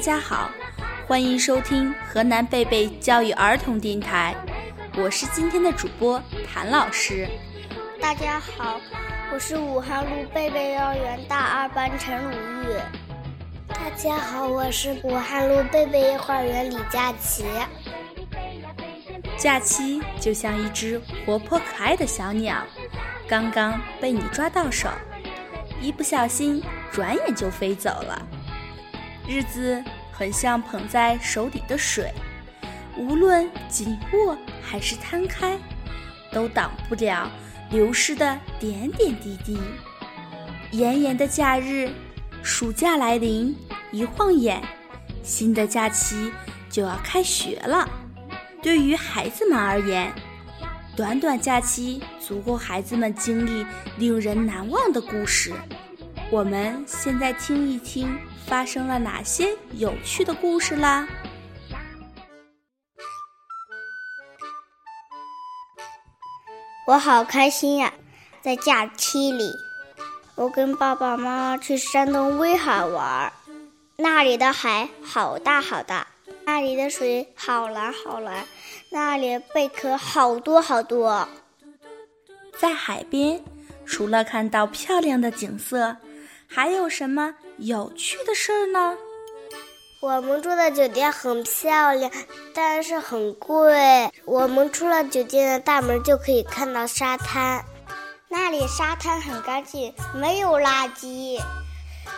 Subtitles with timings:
[0.00, 0.50] 家好，
[1.06, 4.34] 欢迎收听河南贝贝教育儿童电台，
[4.96, 6.20] 我是今天的主播
[6.52, 7.28] 谭老师。
[8.00, 8.80] 大家好，
[9.32, 12.66] 我是武汉路贝贝幼儿园大二班陈鲁豫。
[13.68, 17.44] 大家好，我是武汉路贝贝幼儿园李佳琪。
[19.36, 22.56] 假期就像一只活泼可爱的小鸟，
[23.28, 24.88] 刚刚被你抓到手，
[25.80, 28.26] 一不小心转眼就飞走了。
[29.26, 32.12] 日子很像捧在手里的水，
[32.96, 35.58] 无论紧握还是摊开，
[36.32, 37.30] 都挡不了
[37.70, 39.58] 流失的点点滴滴。
[40.72, 41.90] 炎炎的假日，
[42.42, 43.56] 暑假来临，
[43.90, 44.62] 一晃眼，
[45.22, 46.32] 新的假期
[46.68, 47.88] 就要开学了。
[48.62, 50.12] 对于孩子们而言，
[50.96, 53.66] 短短假期足够孩子们经历
[53.98, 55.52] 令人难忘的故事。
[56.32, 58.18] 我们现在听一听。
[58.46, 61.06] 发生了哪些有趣的故事啦？
[66.86, 67.92] 我好开心呀！
[68.42, 69.50] 在假期里，
[70.34, 73.32] 我跟爸爸妈妈去山东威海玩，
[73.96, 76.06] 那里的海好大好大，
[76.44, 78.44] 那里的水好蓝好蓝，
[78.90, 81.26] 那里贝壳好多好多。
[82.58, 83.42] 在海边，
[83.86, 85.96] 除了看到漂亮的景色。
[86.54, 88.94] 还有什么有趣的事儿呢？
[90.00, 92.10] 我们住的酒店很漂亮，
[92.52, 94.12] 但是很贵。
[94.26, 97.64] 我们出了酒店的大门就可以看到沙滩，
[98.28, 101.40] 那里沙滩很干净，没有垃圾。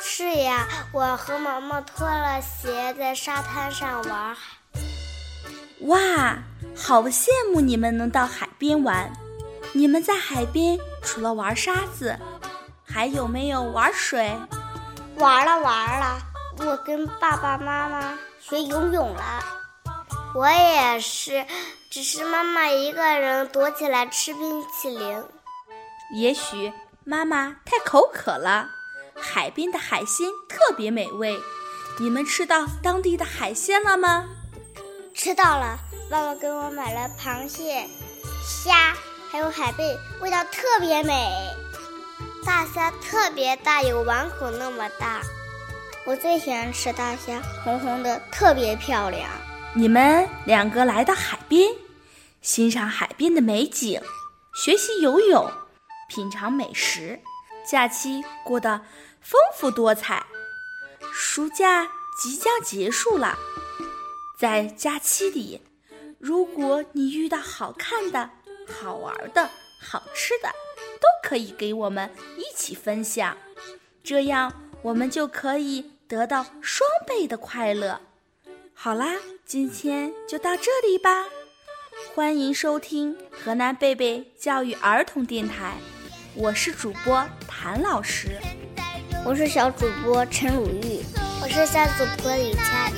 [0.00, 4.36] 是呀，我和毛毛脱了鞋在沙滩上玩。
[5.80, 6.38] 哇，
[6.74, 9.12] 好羡慕你们能到海边玩！
[9.72, 12.18] 你们在海边除了玩沙子。
[12.92, 14.36] 还有没有玩水？
[15.16, 16.18] 玩了玩了，
[16.58, 19.42] 我跟爸爸妈妈学游泳了。
[20.34, 21.46] 我也是，
[21.90, 25.24] 只是妈妈一个人躲起来吃冰淇淋。
[26.14, 26.72] 也许
[27.04, 28.68] 妈妈太口渴了。
[29.14, 31.38] 海边的海鲜特别美味，
[31.98, 34.24] 你们吃到当地的海鲜了吗？
[35.14, 35.78] 吃到了，
[36.10, 37.86] 爸爸给我买了螃蟹、
[38.42, 38.94] 虾，
[39.30, 41.30] 还有海贝，味道特别美。
[42.44, 45.22] 大虾特别大，有碗口那么大。
[46.04, 49.30] 我最喜欢吃大虾，红红的，特别漂亮。
[49.74, 51.70] 你们两个来到海边，
[52.40, 54.00] 欣赏海边的美景，
[54.54, 55.48] 学习游泳，
[56.08, 57.20] 品尝美食，
[57.64, 58.80] 假期过得
[59.20, 60.24] 丰富多彩。
[61.12, 61.86] 暑假
[62.20, 63.38] 即将结束了，
[64.36, 65.62] 在假期里，
[66.18, 68.28] 如果你遇到好看的、
[68.66, 69.48] 好玩的、
[69.80, 70.50] 好吃的。
[71.02, 73.36] 都可以给我们一起分享，
[74.04, 78.00] 这样我们就可以得到双倍的快乐。
[78.72, 81.24] 好啦，今天就到这里吧。
[82.14, 85.74] 欢迎收听河南贝贝教育儿童电台，
[86.34, 88.38] 我是主播谭老师，
[89.24, 91.00] 我是小主播陈鲁豫，
[91.42, 92.88] 我是小主播李佳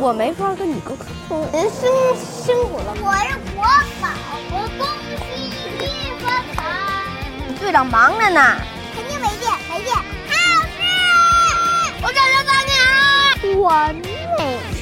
[0.00, 0.96] 我没法跟你沟
[1.28, 2.94] 通，您辛辛苦了。
[3.00, 3.64] 我是国
[4.00, 4.08] 宝，
[4.50, 4.86] 我恭
[5.18, 5.20] 喜
[5.78, 5.82] 你
[6.20, 6.24] 发
[6.54, 6.56] 财。
[7.58, 8.56] 队长忙着呢，
[8.94, 9.96] 肯定没电，没电。
[9.96, 10.02] 好
[10.62, 10.78] 吃，
[12.02, 12.72] 我找到你
[13.54, 14.77] 了，完美。